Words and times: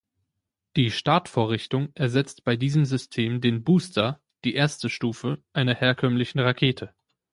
Die 0.77 0.89
Startvorrichtung 0.89 1.89
ersetzt 1.93 2.43
bei 2.43 2.55
diesem 2.57 2.85
System 2.85 3.39
den 3.39 3.63
Booster 3.63 4.19
(die 4.45 4.55
erste 4.55 4.89
Stufe) 4.89 5.43
einer 5.53 5.75
herkömmlichen 5.75 6.39
Rakete. 6.39 6.95